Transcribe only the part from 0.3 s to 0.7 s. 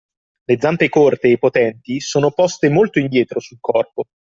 Le